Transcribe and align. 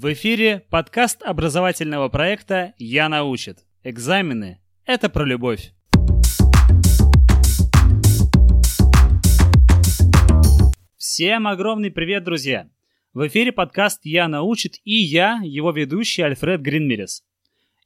В 0.00 0.12
эфире 0.12 0.64
подкаст 0.70 1.24
образовательного 1.24 2.08
проекта 2.08 2.72
«Я 2.78 3.08
научит». 3.08 3.66
Экзамены– 3.82 4.60
это 4.86 5.08
про 5.08 5.24
любовь. 5.24 5.72
Всем 10.96 11.48
огромный 11.48 11.90
привет, 11.90 12.22
друзья! 12.22 12.70
В 13.12 13.26
эфире 13.26 13.50
подкаст 13.50 14.02
«Я 14.04 14.28
научит» 14.28 14.76
и 14.84 14.94
я, 14.94 15.40
его 15.42 15.72
ведущий 15.72 16.22
Альфред 16.22 16.60
Гринмерис. 16.60 17.24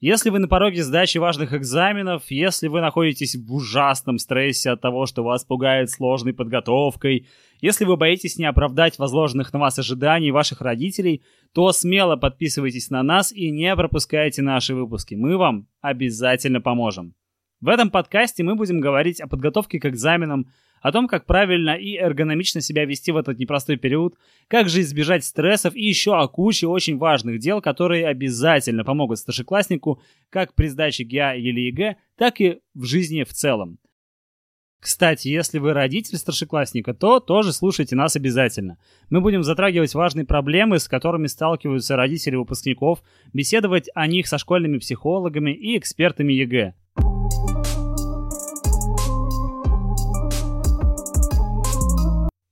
Если 0.03 0.30
вы 0.30 0.41
на 0.41 0.48
пороге 0.48 0.82
сдачи 0.82 1.19
важных 1.19 1.55
экзаменов, 1.55 2.25
если 2.29 2.66
вы 2.66 2.80
находитесь 2.80 3.37
в 3.37 3.55
ужасном 3.55 4.19
стрессе 4.19 4.71
от 4.71 4.80
того, 4.80 5.07
что 5.07 5.23
вас 5.23 5.45
пугает 5.45 5.91
сложной 5.91 6.32
подготовкой, 6.32 7.29
если 7.61 7.84
вы 7.84 7.96
боитесь 7.96 8.37
не 8.37 8.45
оправдать 8.46 8.98
возложенных 8.98 9.52
на 9.52 9.61
вас 9.61 9.79
ожиданий 9.79 10.33
ваших 10.33 10.61
родителей, 10.61 11.23
то 11.55 11.70
смело 11.70 12.16
подписывайтесь 12.16 12.91
на 12.91 13.05
нас 13.05 13.30
и 13.30 13.52
не 13.52 13.77
пропускайте 13.77 14.42
наши 14.42 14.75
выпуски. 14.75 15.15
Мы 15.15 15.37
вам 15.37 15.69
обязательно 15.80 16.61
поможем. 16.61 17.14
В 17.61 17.69
этом 17.69 17.89
подкасте 17.89 18.42
мы 18.42 18.56
будем 18.56 18.80
говорить 18.80 19.20
о 19.20 19.28
подготовке 19.28 19.78
к 19.78 19.87
экзаменам, 19.87 20.48
о 20.82 20.92
том, 20.92 21.09
как 21.09 21.24
правильно 21.24 21.70
и 21.70 21.96
эргономично 21.96 22.60
себя 22.60 22.84
вести 22.84 23.12
в 23.12 23.16
этот 23.16 23.38
непростой 23.38 23.77
период, 23.77 24.16
как 24.48 24.68
же 24.68 24.80
избежать 24.80 25.24
стрессов 25.24 25.74
и 25.74 25.82
еще 25.82 26.18
о 26.18 26.28
куче 26.28 26.66
очень 26.66 26.98
важных 26.98 27.38
дел, 27.38 27.62
которые 27.62 28.06
обязательно 28.08 28.84
помогут 28.84 29.18
старшекласснику 29.18 30.02
как 30.28 30.55
при 30.55 30.66
сдаче 30.66 31.05
ГИА 31.05 31.34
или 31.36 31.60
ЕГЭ, 31.60 31.96
так 32.16 32.41
и 32.41 32.58
в 32.74 32.84
жизни 32.84 33.22
в 33.22 33.32
целом. 33.32 33.78
Кстати, 34.80 35.28
если 35.28 35.60
вы 35.60 35.74
родитель 35.74 36.18
старшеклассника, 36.18 36.92
то 36.92 37.20
тоже 37.20 37.52
слушайте 37.52 37.94
нас 37.94 38.16
обязательно. 38.16 38.78
Мы 39.10 39.20
будем 39.20 39.44
затрагивать 39.44 39.94
важные 39.94 40.27
проблемы, 40.27 40.80
с 40.80 40.88
которыми 40.88 41.28
сталкиваются 41.28 41.94
родители 41.94 42.34
выпускников, 42.34 43.00
беседовать 43.33 43.88
о 43.94 44.08
них 44.08 44.27
со 44.27 44.38
школьными 44.38 44.78
психологами 44.78 45.52
и 45.52 45.78
экспертами 45.78 46.33
ЕГЭ. 46.33 46.74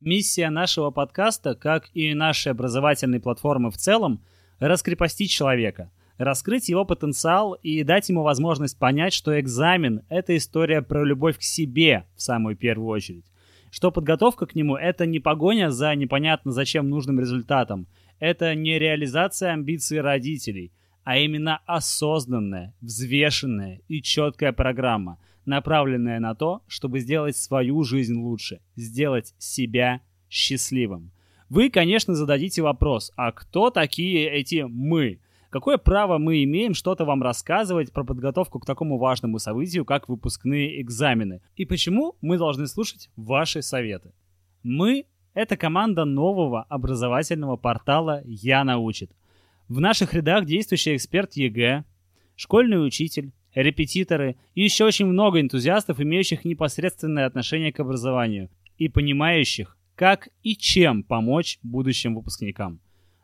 Миссия 0.00 0.50
нашего 0.50 0.90
подкаста, 0.90 1.54
как 1.54 1.90
и 1.94 2.14
нашей 2.14 2.52
образовательной 2.52 3.20
платформы 3.20 3.70
в 3.70 3.76
целом, 3.76 4.24
раскрепостить 4.58 5.30
человека– 5.30 5.90
раскрыть 6.20 6.68
его 6.68 6.84
потенциал 6.84 7.54
и 7.54 7.82
дать 7.82 8.10
ему 8.10 8.22
возможность 8.22 8.78
понять, 8.78 9.14
что 9.14 9.40
экзамен— 9.40 10.02
это 10.10 10.36
история 10.36 10.82
про 10.82 11.02
любовь 11.02 11.38
к 11.38 11.42
себе 11.42 12.04
в 12.14 12.20
самую 12.20 12.56
первую 12.56 12.88
очередь. 12.88 13.24
Что 13.70 13.90
подготовка 13.90 14.46
к 14.46 14.54
нему— 14.54 14.76
это 14.76 15.06
не 15.06 15.18
погоня 15.18 15.70
за 15.70 15.94
непонятно 15.94 16.52
зачем 16.52 16.90
нужным 16.90 17.18
результатом. 17.18 17.86
Это 18.18 18.54
не 18.54 18.78
реализация 18.78 19.52
амбиций 19.52 20.02
родителей, 20.02 20.72
а 21.10 21.18
именно 21.18 21.60
осознанная, 21.66 22.72
взвешенная 22.80 23.80
и 23.88 24.00
четкая 24.00 24.52
программа, 24.52 25.18
направленная 25.44 26.20
на 26.20 26.36
то, 26.36 26.62
чтобы 26.68 27.00
сделать 27.00 27.36
свою 27.36 27.82
жизнь 27.82 28.14
лучше, 28.14 28.60
сделать 28.76 29.34
себя 29.36 30.02
счастливым. 30.28 31.10
Вы, 31.48 31.68
конечно, 31.68 32.14
зададите 32.14 32.62
вопрос, 32.62 33.10
а 33.16 33.32
кто 33.32 33.70
такие 33.70 34.30
эти 34.30 34.64
«мы»? 34.68 35.18
Какое 35.50 35.78
право 35.78 36.18
мы 36.18 36.44
имеем 36.44 36.74
что-то 36.74 37.04
вам 37.04 37.24
рассказывать 37.24 37.92
про 37.92 38.04
подготовку 38.04 38.60
к 38.60 38.66
такому 38.66 38.96
важному 38.96 39.40
событию, 39.40 39.84
как 39.84 40.08
выпускные 40.08 40.80
экзамены? 40.80 41.42
И 41.56 41.64
почему 41.64 42.14
мы 42.20 42.38
должны 42.38 42.68
слушать 42.68 43.10
ваши 43.16 43.62
советы? 43.62 44.12
Мы— 44.62 45.06
это 45.34 45.56
команда 45.56 46.04
нового 46.04 46.62
образовательного 46.68 47.56
портала 47.56 48.22
«Я 48.24 48.62
научит». 48.62 49.10
В 49.70 49.78
наших 49.78 50.14
рядах 50.14 50.46
действующий 50.46 50.96
эксперт 50.96 51.34
ЕГЭ, 51.34 51.84
школьный 52.34 52.84
учитель, 52.84 53.30
репетиторы 53.54 54.34
и 54.56 54.64
еще 54.64 54.84
очень 54.84 55.06
много 55.06 55.40
энтузиастов, 55.40 56.00
имеющих 56.00 56.44
непосредственное 56.44 57.24
отношение 57.24 57.72
к 57.72 57.78
образованию 57.78 58.50
и 58.78 58.88
понимающих, 58.88 59.78
как 59.94 60.28
и 60.42 60.56
чем 60.56 61.04
помочь 61.04 61.60
будущим 61.62 62.16
выпускникам. 62.16 62.80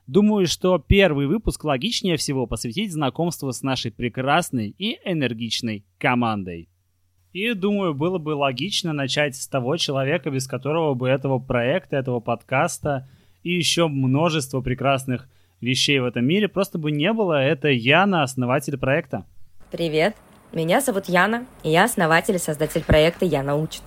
Думаю, 0.07 0.47
что 0.47 0.79
первый 0.79 1.27
выпуск 1.27 1.65
логичнее 1.65 2.17
всего 2.17 2.47
посвятить 2.47 2.93
знакомству 2.93 3.51
с 3.51 3.63
нашей 3.63 3.91
прекрасной 3.91 4.73
и 4.79 5.01
энергичной 5.05 5.85
командой. 5.99 6.69
И 7.33 7.55
думаю, 7.55 7.93
было 7.93 8.19
бы 8.19 8.37
логично 8.37 8.93
начать 8.93 9.35
с 9.35 9.49
того 9.49 9.79
человека, 9.79 10.31
без 10.31 10.47
которого 10.47 10.95
бы 10.95 11.09
этого 11.09 11.41
проекта, 11.41 11.97
этого 11.97 12.21
подкаста 12.21 13.11
и 13.43 13.51
еще 13.51 13.89
множество 13.89 14.61
прекрасных 14.61 15.29
вещей 15.61 15.99
в 15.99 16.05
этом 16.05 16.25
мире 16.25 16.49
просто 16.49 16.79
бы 16.79 16.91
не 16.91 17.13
было. 17.13 17.43
Это 17.43 17.69
Яна, 17.69 18.23
основатель 18.23 18.79
проекта. 18.79 19.25
Привет, 19.71 20.15
меня 20.53 20.81
зовут 20.81 21.07
Яна, 21.07 21.47
и 21.63 21.71
я 21.71 21.85
основатель 21.85 22.37
и 22.37 22.39
создатель 22.39 22.85
проекта 22.85 23.25
«Я 23.25 23.43
научит». 23.43 23.83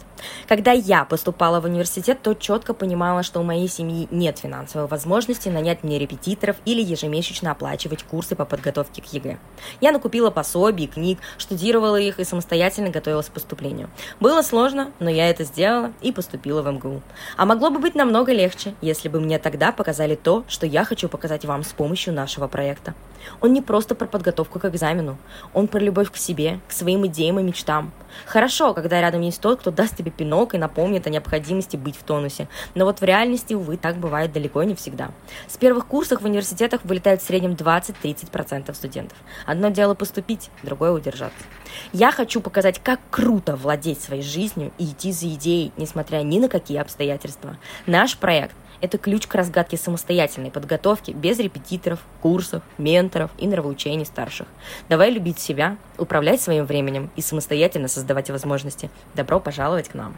Когда 0.48 0.72
я 0.72 1.06
поступала 1.06 1.60
в 1.60 1.66
университет, 1.66 2.22
то 2.22 2.34
четко 2.34 2.74
понимала, 2.74 3.24
что 3.24 3.40
у 3.40 3.44
моей 3.44 3.68
семьи 3.68 4.08
нет 4.12 4.40
финансовой 4.40 4.88
возможности 4.88 5.50
нанять 5.50 5.84
мне 5.84 6.00
репетиторов 6.00 6.58
или 6.66 6.82
ежемесячно 6.82 7.52
оплачивать 7.52 8.04
курсы 8.04 8.36
по 8.36 8.46
подготовке 8.46 9.02
к 9.02 9.06
ЕГЭ. 9.06 9.38
Я 9.82 9.92
накупила 9.92 10.32
пособий, 10.32 10.88
книг, 10.88 11.20
штудировала 11.38 11.98
их 12.00 12.20
и 12.20 12.24
самостоятельно 12.24 12.90
готовилась 12.90 13.28
к 13.28 13.34
поступлению. 13.34 13.90
Было 14.20 14.42
сложно, 14.42 14.92
но 15.00 15.10
я 15.10 15.30
это 15.30 15.44
сделала 15.44 15.92
и 16.02 16.12
поступила 16.12 16.62
в 16.62 16.72
МГУ. 16.72 17.02
А 17.38 17.46
могло 17.46 17.70
бы 17.70 17.80
быть 17.80 17.96
намного 17.96 18.34
легче, 18.34 18.74
если 18.82 19.10
бы 19.10 19.20
мне 19.20 19.40
тогда 19.40 19.72
показали 19.72 20.16
то, 20.16 20.44
что 20.48 20.66
я 20.66 20.84
хочу 20.84 21.10
показать 21.10 21.46
вам 21.46 21.64
с 21.64 21.74
помощью 21.74 22.14
нашего 22.14 22.48
проекта. 22.48 22.94
Он 23.42 23.54
не 23.54 23.62
просто 23.62 23.96
про 23.96 24.06
подготовку 24.06 24.60
к 24.60 24.66
экзамену, 24.66 25.18
он 25.54 25.68
про 25.68 25.80
любовь 25.80 26.12
к 26.12 26.18
себе, 26.18 26.60
к 26.68 26.72
своим 26.72 27.06
идеям 27.08 27.40
и 27.40 27.44
мечтам. 27.44 27.92
Хорошо, 28.26 28.74
когда 28.74 29.02
рядом 29.02 29.22
есть 29.22 29.42
тот, 29.42 29.60
кто 29.60 29.72
даст 29.72 29.96
тебе 29.96 30.09
тебе 30.10 30.26
пинок 30.26 30.56
и 30.56 30.58
напомнит 30.58 31.08
о 31.08 31.10
необходимости 31.10 31.78
быть 31.78 31.96
в 31.96 32.04
тонусе. 32.04 32.48
Но 32.76 32.86
вот 32.86 33.00
в 33.00 33.04
реальности, 33.04 33.54
увы, 33.54 33.78
так 33.78 33.98
бывает 33.98 34.34
далеко 34.34 34.64
не 34.64 34.76
всегда. 34.76 35.12
С 35.48 35.58
первых 35.58 35.88
курсов 35.88 36.22
в 36.22 36.26
университетах 36.26 36.82
вылетает 36.84 37.22
в 37.22 37.26
среднем 37.26 37.52
20-30% 37.52 38.74
студентов. 38.74 39.18
Одно 39.46 39.70
дело 39.70 39.94
поступить, 39.94 40.50
другое 40.64 40.92
удержаться. 40.92 41.44
Я 41.94 42.12
хочу 42.12 42.42
показать, 42.42 42.80
как 42.80 43.00
круто 43.10 43.56
владеть 43.56 44.02
своей 44.02 44.24
жизнью 44.24 44.72
и 44.78 44.86
идти 44.86 45.12
за 45.12 45.28
идеей, 45.30 45.72
несмотря 45.78 46.18
ни 46.18 46.40
на 46.40 46.50
какие 46.50 46.80
обстоятельства. 46.80 47.58
Наш 47.86 48.18
проект– 48.18 48.56
это 48.82 48.98
ключ 48.98 49.28
к 49.28 49.36
разгадке 49.36 49.78
самостоятельной 49.78 50.52
подготовки 50.52 51.12
без 51.12 51.40
репетиторов, 51.40 52.00
курсов, 52.22 52.64
менторов 52.78 53.32
и 53.38 53.48
нравоучений 53.48 54.06
старших. 54.06 54.48
Давай 54.90 55.12
любить 55.12 55.40
себя, 55.40 55.78
управлять 55.98 56.42
своим 56.42 56.66
временем 56.66 57.10
и 57.16 57.22
самостоятельно 57.22 57.88
создавать 57.88 58.30
возможности. 58.30 58.90
Добро 59.16 59.40
пожаловать 59.40 59.90
к 59.90 59.94
нам! 59.94 60.16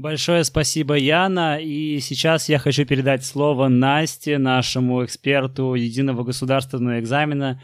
Большое 0.00 0.44
спасибо, 0.44 0.94
Яна. 0.94 1.60
И 1.60 2.00
сейчас 2.00 2.48
я 2.48 2.58
хочу 2.58 2.86
передать 2.86 3.22
слово 3.22 3.68
Насте, 3.68 4.38
нашему 4.38 5.04
эксперту 5.04 5.74
единого 5.74 6.24
государственного 6.24 7.00
экзамена, 7.00 7.60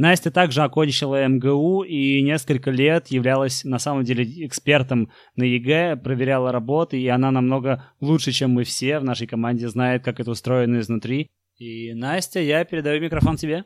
Настя 0.00 0.30
также 0.30 0.62
окончила 0.62 1.28
МГУ 1.28 1.82
и 1.82 2.22
несколько 2.22 2.70
лет 2.70 3.08
являлась 3.08 3.64
на 3.64 3.78
самом 3.78 4.02
деле 4.02 4.24
экспертом 4.46 5.10
на 5.36 5.42
ЕГЭ, 5.42 5.96
проверяла 5.96 6.52
работы, 6.52 6.98
и 6.98 7.06
она 7.08 7.30
намного 7.30 7.84
лучше, 8.00 8.32
чем 8.32 8.52
мы 8.52 8.64
все 8.64 8.98
в 8.98 9.04
нашей 9.04 9.26
команде, 9.26 9.68
знает, 9.68 10.02
как 10.02 10.18
это 10.18 10.30
устроено 10.30 10.80
изнутри. 10.80 11.28
И, 11.58 11.92
Настя, 11.92 12.40
я 12.40 12.64
передаю 12.64 13.02
микрофон 13.02 13.36
тебе. 13.36 13.64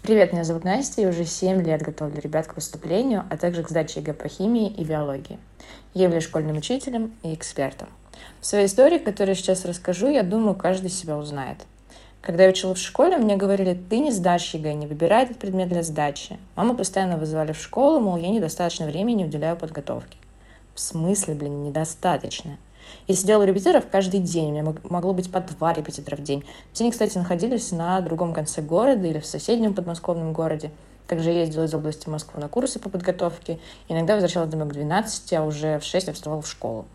Привет, 0.00 0.32
меня 0.32 0.42
зовут 0.44 0.64
Настя, 0.64 1.02
и 1.02 1.06
уже 1.06 1.26
7 1.26 1.62
лет 1.66 1.82
готовлю 1.82 2.18
ребят 2.18 2.46
к 2.46 2.54
поступлению, 2.54 3.24
а 3.28 3.36
также 3.36 3.62
к 3.62 3.68
сдаче 3.68 4.00
ЕГЭ 4.00 4.14
по 4.14 4.28
химии 4.28 4.72
и 4.72 4.84
биологии. 4.84 5.38
Я 5.92 6.04
являюсь 6.04 6.24
школьным 6.24 6.56
учителем 6.56 7.12
и 7.22 7.34
экспертом. 7.34 7.88
В 8.40 8.46
своей 8.46 8.68
истории, 8.68 8.96
которую 8.96 9.34
я 9.34 9.38
сейчас 9.38 9.66
расскажу, 9.66 10.08
я 10.08 10.22
думаю, 10.22 10.54
каждый 10.54 10.88
себя 10.88 11.18
узнает– 11.18 11.58
когда 12.20 12.44
я 12.44 12.50
училась 12.50 12.80
в 12.80 12.84
школе, 12.84 13.16
мне 13.18 13.36
говорили, 13.36 13.78
ты 13.88 13.98
не 13.98 14.10
сдашь 14.10 14.54
ЕГЭ, 14.54 14.74
не 14.74 14.86
выбирай 14.86 15.24
этот 15.24 15.38
предмет 15.38 15.68
для 15.68 15.82
сдачи. 15.82 16.38
Маму 16.56 16.74
постоянно 16.74 17.16
вызывали 17.16 17.52
в 17.52 17.60
школу, 17.60 18.00
мол, 18.00 18.16
я 18.16 18.28
недостаточно 18.28 18.86
времени 18.86 19.24
уделяю 19.24 19.56
подготовке. 19.56 20.16
В 20.74 20.80
смысле, 20.80 21.34
блин, 21.34 21.62
недостаточно? 21.62 22.58
Я 23.06 23.14
сидела 23.14 23.42
у 23.42 23.46
репетиторов 23.46 23.84
каждый 23.90 24.20
день, 24.20 24.50
у 24.50 24.52
меня 24.52 24.74
могло 24.88 25.12
быть 25.12 25.30
по 25.30 25.40
два 25.40 25.72
репетитора 25.72 26.16
в 26.16 26.22
день. 26.22 26.44
Все 26.72 26.84
они, 26.84 26.90
кстати, 26.90 27.16
находились 27.16 27.70
на 27.72 28.00
другом 28.00 28.32
конце 28.32 28.62
города 28.62 29.06
или 29.06 29.20
в 29.20 29.26
соседнем 29.26 29.74
подмосковном 29.74 30.32
городе. 30.32 30.70
Также 31.06 31.30
я 31.30 31.40
ездила 31.40 31.64
из 31.64 31.74
области 31.74 32.08
Москвы 32.08 32.40
на 32.40 32.48
курсы 32.48 32.80
по 32.80 32.88
подготовке. 32.88 33.60
Иногда 33.88 34.14
возвращалась 34.14 34.50
домой 34.50 34.68
к 34.68 34.72
12, 34.72 35.32
а 35.34 35.44
уже 35.44 35.78
в 35.78 35.84
6 35.84 36.08
я 36.08 36.12
вставала 36.12 36.42
в 36.42 36.48
школу. 36.48 36.86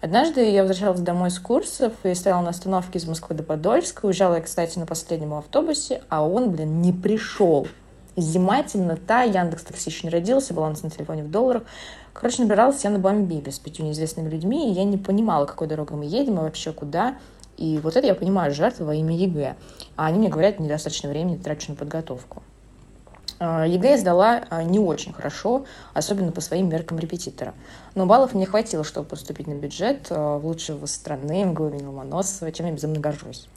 Однажды 0.00 0.50
я 0.50 0.62
возвращалась 0.62 1.00
домой 1.00 1.30
с 1.30 1.38
курсов 1.38 1.92
и 2.04 2.14
стояла 2.14 2.40
на 2.40 2.50
остановке 2.50 2.98
из 2.98 3.06
Москвы 3.06 3.36
до 3.36 3.42
Подольска. 3.42 4.06
Уезжала 4.06 4.36
я, 4.36 4.40
кстати, 4.40 4.78
на 4.78 4.86
последнем 4.86 5.34
автобусе, 5.34 6.02
а 6.08 6.26
он, 6.26 6.50
блин, 6.50 6.80
не 6.80 6.90
пришел. 6.90 7.68
Зима, 8.16 8.62
темнота, 8.62 9.24
Яндекс 9.24 9.62
Такси 9.62 9.90
еще 9.90 10.06
не 10.06 10.10
родился, 10.10 10.54
баланс 10.54 10.82
на 10.82 10.88
телефоне 10.88 11.24
в 11.24 11.30
долларах. 11.30 11.64
Короче, 12.14 12.42
добиралась 12.42 12.82
я 12.82 12.88
на 12.88 12.98
бомбиле 12.98 13.52
с 13.52 13.58
пятью 13.58 13.84
неизвестными 13.84 14.30
людьми, 14.30 14.70
и 14.70 14.72
я 14.72 14.84
не 14.84 14.96
понимала, 14.96 15.44
какой 15.44 15.68
дорогой 15.68 15.98
мы 15.98 16.06
едем 16.06 16.38
и 16.38 16.42
вообще 16.42 16.72
куда. 16.72 17.16
И 17.58 17.78
вот 17.82 17.94
это 17.94 18.06
я 18.06 18.14
понимаю, 18.14 18.54
жертва 18.54 18.84
во 18.84 18.94
имя 18.94 19.14
ЕГЭ. 19.14 19.56
А 19.96 20.06
они 20.06 20.18
мне 20.18 20.28
говорят, 20.30 20.60
недостаточно 20.60 21.10
времени 21.10 21.36
трачу 21.36 21.72
на 21.72 21.76
подготовку. 21.76 22.42
А, 23.42 23.66
ЕГЭ 23.66 23.92
я 23.92 23.96
сдала 23.96 24.42
а, 24.50 24.62
не 24.62 24.78
очень 24.78 25.14
хорошо, 25.14 25.64
особенно 25.94 26.30
по 26.30 26.42
своим 26.42 26.68
меркам 26.68 26.98
репетитора. 26.98 27.54
Но 27.94 28.04
баллов 28.04 28.34
мне 28.34 28.44
хватило, 28.44 28.84
чтобы 28.84 29.08
поступить 29.08 29.46
на 29.46 29.54
бюджет 29.54 30.10
в 30.10 30.40
лучший 30.44 30.73
вуз 30.73 30.84
страны, 30.84 31.44
МГУ 31.44 31.68
имени 31.68 31.86
Ломоносова, 31.86 32.52
чем 32.52 32.66
я 32.66 32.72
безумно 32.72 33.00
горжусь. 33.00 33.48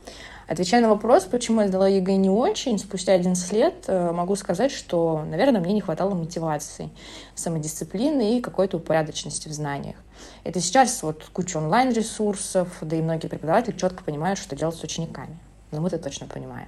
Отвечая 0.47 0.81
на 0.81 0.88
вопрос, 0.88 1.25
почему 1.25 1.62
я 1.62 1.68
сдала 1.68 1.89
ЕГЭ 1.89 2.15
не 2.15 2.30
очень, 2.30 2.80
спустя 2.80 3.12
11 3.12 3.51
лет 3.51 3.88
могу 3.89 4.38
сказать, 4.38 4.71
что, 4.71 5.25
наверное, 5.30 5.59
мне 5.59 5.74
не 5.74 5.81
хватало 5.81 6.15
мотивации, 6.15 6.89
самодисциплины 7.36 8.38
и 8.38 8.41
какой-то 8.41 8.77
упорядоченности 8.77 9.50
в 9.50 9.53
знаниях. 9.53 9.97
Это 10.45 10.62
сейчас 10.62 11.03
вот 11.03 11.25
куча 11.33 11.57
онлайн-ресурсов, 11.57 12.69
да 12.79 12.95
и 12.95 13.01
многие 13.01 13.27
преподаватели 13.27 13.75
четко 13.75 14.03
понимают, 14.06 14.39
что 14.39 14.56
делать 14.56 14.75
с 14.75 14.83
учениками. 14.83 15.38
Но 15.73 15.81
мы 15.81 15.87
это 15.87 15.97
точно 15.97 16.27
понимаем. 16.27 16.67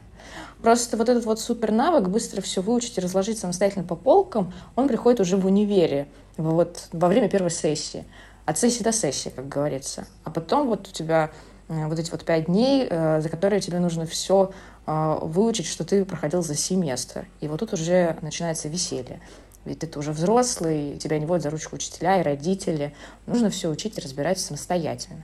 Просто 0.61 0.97
вот 0.97 1.07
этот 1.07 1.25
вот 1.25 1.39
супер 1.39 1.71
навык 1.71 2.09
быстро 2.09 2.41
все 2.41 2.61
выучить 2.61 2.97
и 2.97 3.01
разложить 3.01 3.37
самостоятельно 3.37 3.85
по 3.85 3.95
полкам, 3.95 4.51
он 4.75 4.87
приходит 4.87 5.19
уже 5.19 5.37
в 5.37 5.45
универе, 5.45 6.07
вот 6.37 6.89
во 6.91 7.07
время 7.07 7.29
первой 7.29 7.51
сессии. 7.51 8.03
От 8.45 8.57
сессии 8.57 8.81
до 8.81 8.91
сессии, 8.91 9.29
как 9.29 9.47
говорится. 9.47 10.07
А 10.23 10.31
потом 10.31 10.67
вот 10.67 10.87
у 10.87 10.91
тебя 10.91 11.31
э, 11.67 11.87
вот 11.87 11.99
эти 11.99 12.09
вот 12.09 12.25
пять 12.25 12.45
дней, 12.45 12.87
э, 12.89 13.21
за 13.21 13.29
которые 13.29 13.59
тебе 13.61 13.79
нужно 13.79 14.07
все 14.07 14.51
э, 14.87 15.17
выучить, 15.21 15.67
что 15.67 15.85
ты 15.85 16.03
проходил 16.03 16.41
за 16.41 16.55
семестр. 16.55 17.27
И 17.41 17.47
вот 17.47 17.59
тут 17.59 17.73
уже 17.73 18.17
начинается 18.21 18.69
веселье. 18.69 19.21
Ведь 19.65 19.79
ты 19.79 19.99
уже 19.99 20.11
взрослый, 20.11 20.97
тебя 20.97 21.19
не 21.19 21.27
водят 21.27 21.43
за 21.43 21.49
ручку 21.51 21.75
учителя 21.75 22.19
и 22.19 22.23
родители. 22.23 22.95
Нужно 23.27 23.51
все 23.51 23.69
учить 23.69 23.97
и 23.97 24.01
разбирать 24.01 24.39
самостоятельно. 24.39 25.23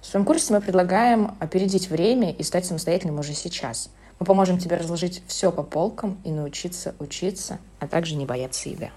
В 0.00 0.06
своем 0.06 0.24
курсе 0.24 0.52
мы 0.52 0.60
предлагаем 0.60 1.32
опередить 1.40 1.90
время 1.90 2.32
и 2.32 2.42
стать 2.42 2.66
самостоятельным 2.66 3.18
уже 3.18 3.32
сейчас. 3.34 3.90
Мы 4.18 4.26
поможем 4.26 4.58
тебе 4.58 4.76
разложить 4.76 5.22
все 5.26 5.52
по 5.52 5.62
полкам 5.62 6.18
и 6.24 6.30
научиться 6.30 6.94
учиться, 6.98 7.58
а 7.80 7.86
также 7.86 8.14
не 8.14 8.24
бояться 8.24 8.68
ЕГЭ. 8.68 8.90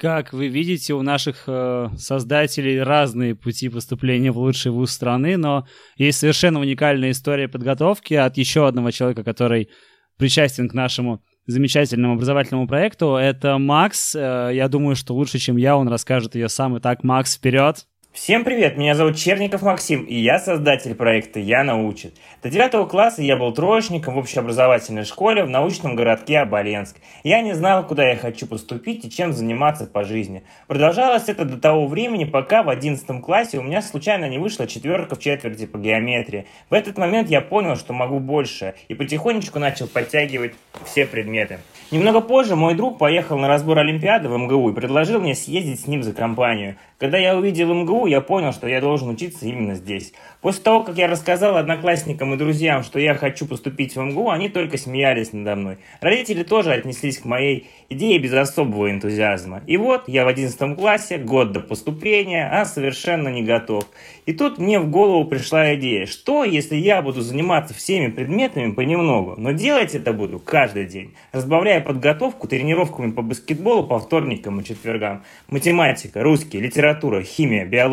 Как 0.00 0.32
вы 0.32 0.48
видите, 0.48 0.94
у 0.94 1.02
наших 1.02 1.44
э, 1.46 1.88
создателей 1.98 2.82
разные 2.82 3.34
пути 3.34 3.68
поступления 3.68 4.32
в 4.32 4.38
лучший 4.38 4.72
вуз 4.72 4.92
страны, 4.92 5.36
но 5.36 5.66
есть 5.96 6.20
совершенно 6.20 6.58
уникальная 6.58 7.10
история 7.10 7.48
подготовки 7.48 8.14
от 8.14 8.38
еще 8.38 8.66
одного 8.66 8.92
человека, 8.92 9.24
который 9.24 9.68
причастен 10.16 10.70
к 10.70 10.72
нашему 10.72 11.22
замечательному 11.46 12.14
образовательному 12.14 12.66
проекту. 12.66 13.16
Это 13.16 13.58
Макс. 13.58 14.14
Э, 14.14 14.50
я 14.54 14.68
думаю, 14.68 14.96
что 14.96 15.14
лучше, 15.14 15.38
чем 15.38 15.58
я, 15.58 15.76
он 15.76 15.86
расскажет 15.86 16.34
ее 16.34 16.48
сам. 16.48 16.78
Итак, 16.78 17.04
Макс, 17.04 17.36
вперед! 17.36 17.86
Всем 18.12 18.42
привет, 18.42 18.76
меня 18.76 18.96
зовут 18.96 19.16
Черников 19.16 19.62
Максим, 19.62 20.02
и 20.02 20.16
я 20.16 20.40
создатель 20.40 20.96
проекта 20.96 21.38
«Я 21.38 21.62
научит». 21.62 22.16
До 22.42 22.50
девятого 22.50 22.84
класса 22.84 23.22
я 23.22 23.36
был 23.36 23.52
троечником 23.52 24.14
в 24.14 24.18
общеобразовательной 24.18 25.04
школе 25.04 25.44
в 25.44 25.48
научном 25.48 25.94
городке 25.94 26.40
Оболенск. 26.40 26.96
Я 27.22 27.40
не 27.40 27.54
знал, 27.54 27.86
куда 27.86 28.08
я 28.08 28.16
хочу 28.16 28.48
поступить 28.48 29.04
и 29.04 29.10
чем 29.10 29.32
заниматься 29.32 29.86
по 29.86 30.02
жизни. 30.02 30.42
Продолжалось 30.66 31.28
это 31.28 31.44
до 31.44 31.56
того 31.56 31.86
времени, 31.86 32.24
пока 32.24 32.64
в 32.64 32.68
одиннадцатом 32.68 33.22
классе 33.22 33.58
у 33.58 33.62
меня 33.62 33.80
случайно 33.80 34.28
не 34.28 34.38
вышла 34.38 34.66
четверка 34.66 35.14
в 35.14 35.20
четверти 35.20 35.66
по 35.66 35.78
геометрии. 35.78 36.46
В 36.68 36.74
этот 36.74 36.98
момент 36.98 37.30
я 37.30 37.40
понял, 37.40 37.76
что 37.76 37.92
могу 37.92 38.18
больше, 38.18 38.74
и 38.88 38.94
потихонечку 38.94 39.60
начал 39.60 39.86
подтягивать 39.86 40.54
все 40.84 41.06
предметы. 41.06 41.60
Немного 41.92 42.20
позже 42.20 42.56
мой 42.56 42.74
друг 42.74 42.98
поехал 42.98 43.38
на 43.38 43.46
разбор 43.46 43.78
Олимпиады 43.78 44.28
в 44.28 44.36
МГУ 44.36 44.70
и 44.70 44.74
предложил 44.74 45.20
мне 45.20 45.36
съездить 45.36 45.80
с 45.80 45.86
ним 45.86 46.02
за 46.02 46.12
компанию. 46.12 46.74
Когда 46.98 47.16
я 47.16 47.36
увидел 47.36 47.72
МГУ, 47.72 47.99
я 48.06 48.20
понял, 48.20 48.52
что 48.52 48.66
я 48.66 48.80
должен 48.80 49.08
учиться 49.08 49.46
именно 49.46 49.74
здесь. 49.74 50.12
После 50.40 50.62
того, 50.62 50.82
как 50.84 50.96
я 50.96 51.06
рассказал 51.06 51.56
одноклассникам 51.56 52.32
и 52.32 52.38
друзьям, 52.38 52.82
что 52.82 52.98
я 52.98 53.14
хочу 53.14 53.46
поступить 53.46 53.94
в 53.94 54.00
МГУ, 54.00 54.30
они 54.30 54.48
только 54.48 54.78
смеялись 54.78 55.32
надо 55.32 55.54
мной. 55.56 55.78
Родители 56.00 56.44
тоже 56.44 56.72
отнеслись 56.72 57.18
к 57.18 57.26
моей 57.26 57.68
идее 57.90 58.18
без 58.18 58.32
особого 58.32 58.90
энтузиазма. 58.90 59.62
И 59.66 59.76
вот 59.76 60.08
я 60.08 60.24
в 60.24 60.28
11 60.28 60.76
классе, 60.78 61.18
год 61.18 61.52
до 61.52 61.60
поступления, 61.60 62.48
а 62.50 62.64
совершенно 62.64 63.28
не 63.28 63.42
готов. 63.42 63.84
И 64.24 64.32
тут 64.32 64.58
мне 64.58 64.80
в 64.80 64.88
голову 64.88 65.24
пришла 65.26 65.74
идея, 65.74 66.06
что 66.06 66.44
если 66.44 66.76
я 66.76 67.02
буду 67.02 67.20
заниматься 67.20 67.74
всеми 67.74 68.10
предметами 68.10 68.72
понемногу, 68.72 69.34
но 69.36 69.52
делать 69.52 69.94
это 69.94 70.12
буду 70.12 70.38
каждый 70.38 70.86
день, 70.86 71.14
разбавляя 71.32 71.80
подготовку 71.80 72.48
тренировками 72.48 73.10
по 73.10 73.20
баскетболу 73.20 73.86
по 73.86 73.98
вторникам 73.98 74.60
и 74.60 74.64
четвергам. 74.64 75.22
Математика, 75.48 76.22
русский, 76.22 76.60
литература, 76.60 77.22
химия, 77.22 77.66
биология. 77.66 77.89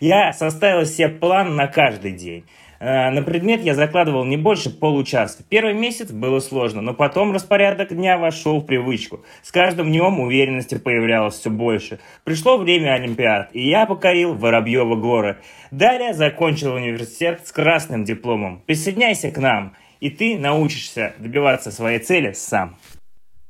Я 0.00 0.32
составил 0.32 0.86
себе 0.86 1.08
план 1.08 1.56
на 1.56 1.66
каждый 1.66 2.12
день. 2.12 2.44
Э, 2.84 3.10
на 3.10 3.22
предмет 3.22 3.62
я 3.62 3.74
закладывал 3.74 4.24
не 4.24 4.36
больше 4.36 4.68
получаса. 4.68 5.42
Первый 5.48 5.72
месяц 5.72 6.10
было 6.10 6.38
сложно, 6.40 6.82
но 6.82 6.92
потом 6.92 7.32
распорядок 7.32 7.94
дня 7.94 8.18
вошел 8.18 8.60
в 8.60 8.66
привычку. 8.66 9.24
С 9.42 9.50
каждым 9.52 9.86
днем 9.86 10.20
уверенности 10.20 10.76
появлялось 10.76 11.38
все 11.38 11.48
больше. 11.50 11.98
Пришло 12.24 12.58
время 12.58 12.94
Олимпиад, 12.94 13.50
и 13.54 13.68
я 13.68 13.86
покорил 13.86 14.34
Воробьева 14.34 14.96
горы. 14.96 15.38
Далее 15.70 16.12
закончил 16.12 16.74
университет 16.74 17.40
с 17.44 17.52
красным 17.52 18.04
дипломом. 18.04 18.62
Присоединяйся 18.66 19.30
к 19.30 19.38
нам, 19.38 19.74
и 20.00 20.10
ты 20.10 20.38
научишься 20.38 21.14
добиваться 21.18 21.70
своей 21.70 22.00
цели 22.00 22.32
сам. 22.32 22.76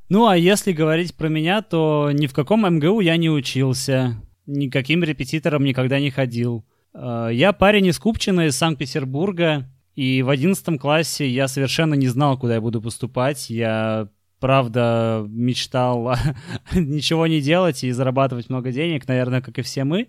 Ну, 0.08 0.28
а 0.28 0.36
если 0.36 0.72
говорить 0.72 1.16
про 1.16 1.28
меня, 1.28 1.60
то 1.62 2.10
ни 2.12 2.28
в 2.28 2.34
каком 2.34 2.68
МГУ 2.76 3.00
я 3.00 3.16
не 3.16 3.30
учился, 3.30 4.14
никаким 4.46 5.02
репетитором 5.02 5.64
никогда 5.64 6.00
не 6.00 6.10
ходил. 6.10 6.64
Э, 6.94 7.28
я 7.32 7.52
парень 7.52 7.86
из 7.86 7.98
Купчино, 7.98 8.46
из 8.46 8.56
Санкт-Петербурга, 8.56 9.68
и 9.94 10.22
в 10.22 10.30
одиннадцатом 10.30 10.78
классе 10.78 11.28
я 11.28 11.48
совершенно 11.48 11.94
не 11.94 12.08
знал, 12.08 12.38
куда 12.38 12.54
я 12.54 12.60
буду 12.60 12.82
поступать. 12.82 13.50
Я, 13.50 14.08
правда, 14.40 15.24
мечтал 15.28 16.16
ничего 16.74 17.26
не 17.26 17.40
делать 17.40 17.84
и 17.84 17.90
зарабатывать 17.92 18.48
много 18.50 18.72
денег, 18.72 19.06
наверное, 19.06 19.40
как 19.40 19.58
и 19.58 19.62
все 19.62 19.84
мы. 19.84 20.08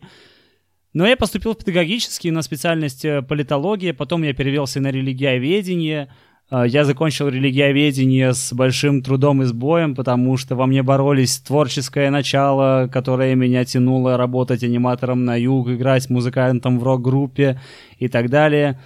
Но 0.93 1.05
я 1.05 1.17
поступил 1.17 1.53
в 1.53 1.57
педагогический 1.57 2.31
на 2.31 2.41
специальность 2.41 3.03
э, 3.05 3.21
политология, 3.21 3.93
потом 3.93 4.23
я 4.23 4.33
перевелся 4.33 4.79
на 4.79 4.91
религиоведение— 4.91 6.09
а, 6.17 6.34
я 6.51 6.85
закончил 6.85 7.27
религиоведение 7.27 8.33
с 8.33 8.53
большим 8.53 9.01
трудом 9.01 9.41
и 9.41 9.45
сбоем, 9.45 9.95
потому 9.95 10.37
что 10.37 10.55
во 10.55 10.67
мне 10.67 10.83
боролись 10.83 11.39
творческое 11.39 12.11
начало, 12.11 12.87
которое 12.91 13.33
меня 13.33 13.65
тянуло 13.65 14.15
работать 14.15 14.63
аниматором 14.63 15.25
на 15.25 15.35
юг, 15.39 15.69
играть 15.69 16.07
музыкантом 16.11 16.79
в 16.79 16.83
рок-группе 16.83 17.59
и 17.97 18.07
так 18.07 18.29
далее, 18.29 18.79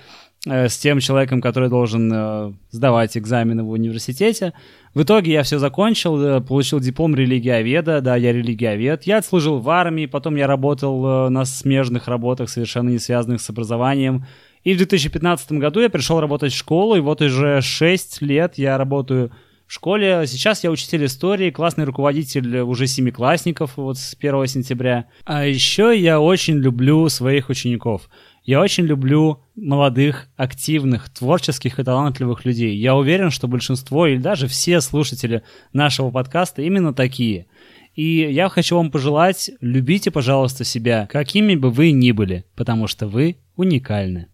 э, 0.47 0.69
с 0.69 0.77
тем 0.77 1.01
человеком, 1.01 1.41
который 1.41 1.67
должен 1.67 2.09
э, 2.13 2.53
сдавать 2.71 3.17
экзамены 3.17 3.63
в 3.63 3.71
университете. 3.71 4.53
В 4.93 5.03
итоге 5.03 5.33
я 5.33 5.43
все 5.43 5.59
закончил, 5.59 6.21
э, 6.21 6.39
получил 6.41 6.79
диплом 6.79 7.13
религиоведа, 7.13 7.99
да, 7.99 8.15
я 8.15 8.31
религиовед. 8.31 9.03
Я 9.03 9.17
отслужил 9.17 9.59
в 9.59 9.69
армии, 9.69 10.05
потом 10.05 10.37
я 10.37 10.47
работал 10.47 11.29
на 11.29 11.43
смежных 11.43 12.07
работах, 12.07 12.49
совершенно 12.49 12.87
не 12.87 12.99
связанных 12.99 13.41
с 13.41 13.49
образованием, 13.49 14.25
и 14.63 14.73
в 14.73 14.77
2015 14.77 15.53
году 15.53 15.79
я 15.79 15.89
пришел 15.89 16.19
работать 16.19 16.53
в 16.53 16.57
школу, 16.57 16.95
и 16.95 16.99
вот 16.99 17.21
уже 17.21 17.61
6 17.61 18.21
лет 18.21 18.57
я 18.57 18.77
работаю 18.77 19.31
в 19.69 19.73
школе. 19.73 20.25
Сейчас 20.25 20.63
я 20.63 20.71
учитель 20.71 21.05
истории, 21.05 21.51
классный 21.51 21.85
руководитель 21.85 22.59
уже 22.59 22.87
семиклассников 22.87 23.77
вот 23.77 23.97
с 23.97 24.15
1 24.19 24.47
сентября. 24.47 25.05
А 25.25 25.45
еще 25.45 25.97
я 25.97 26.19
очень 26.19 26.55
люблю 26.55 27.07
своих 27.09 27.49
учеников. 27.49 28.09
Я 28.43 28.61
очень 28.61 28.85
люблю 28.85 29.43
молодых, 29.55 30.27
активных, 30.35 31.09
творческих 31.09 31.77
и 31.79 31.83
талантливых 31.83 32.45
людей. 32.45 32.75
Я 32.75 32.95
уверен, 32.95 33.29
что 33.29 33.47
большинство 33.47 34.07
или 34.07 34.17
даже 34.17 34.47
все 34.47 34.81
слушатели 34.81 35.43
нашего 35.71 36.09
подкаста 36.09 36.63
именно 36.63 36.91
такие. 36.91 37.45
И 37.93 38.27
я 38.31 38.49
хочу 38.49 38.75
вам 38.75 38.89
пожелать, 38.89 39.51
любите, 39.61 40.09
пожалуйста, 40.09 40.63
себя, 40.63 41.07
какими 41.11 41.53
бы 41.53 41.69
вы 41.69 41.91
ни 41.91 42.11
были, 42.11 42.45
потому 42.55 42.87
что 42.87 43.07
вы 43.07 43.37
уникальны. 43.55 44.29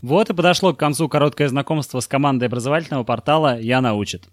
Вот 0.00 0.30
и 0.30 0.34
подошло 0.34 0.72
к 0.72 0.78
концу 0.78 1.08
короткое 1.08 1.48
знакомство 1.48 1.98
с 1.98 2.06
командой 2.06 2.44
образовательного 2.44 3.02
портала 3.02 3.58
«Я 3.58 3.80
научит». 3.80 4.28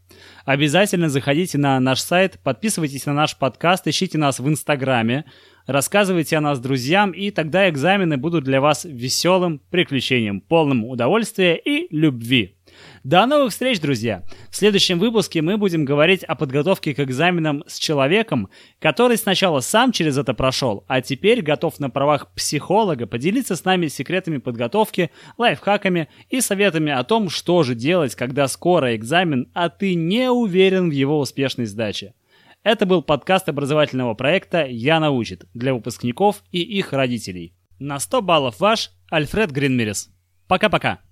Обязательно 0.45 1.09
заходите 1.09 1.57
на 1.57 1.79
наш 1.79 2.01
сайт, 2.01 2.39
подписывайтесь 2.43 3.07
на 3.07 3.13
наш 3.13 3.35
подкаст, 3.35 3.87
ищите 3.87 4.19
нас 4.19 4.39
в 4.39 4.47
Инстаграме, 4.47 5.25
рассказывайте 5.65 6.37
о 6.37 6.41
нас 6.41 6.59
друзьям, 6.59 7.11
и 7.11 7.31
тогда 7.31 7.67
экзамены 7.67 8.17
будут 8.17 8.43
для 8.43 8.61
вас 8.61 8.85
веселым 8.85 9.59
приключением, 9.71 10.39
полным 10.39 10.85
удовольствия 10.85 11.55
и 11.55 11.87
любви. 11.89 12.54
До 13.05 13.27
новых 13.27 13.51
встреч, 13.51 13.79
друзья! 13.79 14.23
В 14.49 14.55
следующем 14.55 14.97
выпуске 14.97 15.43
мы 15.43 15.57
будем 15.57 15.85
говорить 15.85 16.23
о 16.23 16.33
подготовке 16.33 16.95
к 16.95 16.99
экзаменам 16.99 17.63
с 17.67 17.77
человеком, 17.77 18.49
который 18.79 19.17
сначала 19.17 19.59
сам 19.59 19.91
через 19.91 20.17
это 20.17 20.33
прошел, 20.33 20.85
а 20.87 21.01
теперь 21.01 21.43
готов 21.43 21.79
на 21.79 21.91
правах 21.91 22.33
психолога 22.33 23.05
поделиться 23.05 23.55
с 23.55 23.63
нами 23.63 23.89
секретами 23.89 24.37
подготовки, 24.39 25.11
лайфхаками 25.37 26.09
и 26.31 26.41
советами 26.41 26.91
о 26.91 27.03
том, 27.03 27.29
что 27.29 27.61
же 27.61 27.75
делать, 27.75 28.15
когда 28.15 28.47
скоро 28.47 28.95
экзамен, 28.95 29.51
а 29.53 29.69
ты 29.69 29.93
не 29.93 30.31
уверен 30.31 30.89
в 30.89 30.93
его 30.93 31.19
успешной 31.19 31.67
сдаче. 31.67 32.15
Это 32.63 32.87
был 32.87 33.03
подкаст 33.03 33.47
образовательного 33.47 34.15
проекта 34.15 34.65
«Я 34.65 34.99
научит» 34.99 35.45
для 35.53 35.75
выпускников 35.75 36.43
и 36.51 36.59
их 36.59 36.91
родителей. 36.91 37.53
На 37.77 37.99
100 37.99 38.23
баллов 38.23 38.59
ваш 38.59 38.89
Альфред 39.11 39.51
Гринмерис. 39.51 40.09
Пока-пока. 40.47 41.04